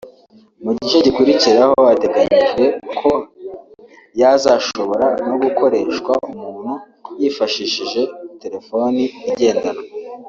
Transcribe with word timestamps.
Mu 0.63 0.71
gice 0.77 0.97
gikurikiraho 1.05 1.75
hateganyijwe 1.89 2.63
ko 2.99 3.11
yazashobora 4.21 5.07
no 5.27 5.35
gukoreshwa 5.43 6.11
umuntu 6.29 6.71
yifashishije 7.19 8.01
telefoni 8.41 9.03
igendanwa 9.29 9.83